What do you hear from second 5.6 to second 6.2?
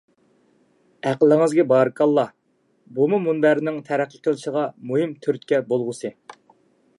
بولغۇسى.